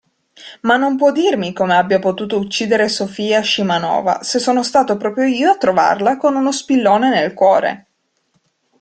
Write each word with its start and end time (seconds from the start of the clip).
Ma 0.61 0.77
non 0.77 0.97
può 0.97 1.11
dirmi 1.11 1.53
come 1.53 1.75
abbia 1.75 1.99
potuto 1.99 2.39
uccidere 2.39 2.89
Sofia 2.89 3.39
Scimanova, 3.41 4.23
se 4.23 4.39
sono 4.39 4.63
stato 4.63 4.97
proprio 4.97 5.25
io 5.25 5.51
a 5.51 5.57
trovarla 5.57 6.17
con 6.17 6.35
uno 6.35 6.51
spillone 6.51 7.09
nel 7.09 7.35
cuore! 7.35 7.85